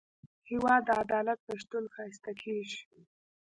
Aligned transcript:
هېواد 0.49 0.81
د 0.85 0.89
عدالت 1.03 1.39
په 1.45 1.53
شتون 1.61 1.83
ښایسته 1.93 2.31
کېږي. 2.41 2.81